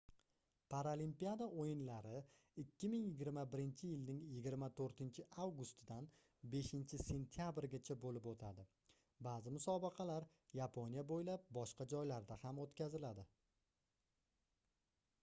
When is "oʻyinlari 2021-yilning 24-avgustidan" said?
1.63-6.07